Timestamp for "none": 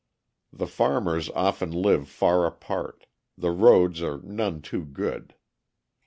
4.17-4.63